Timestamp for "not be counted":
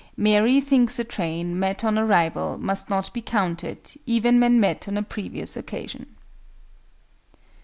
2.89-3.91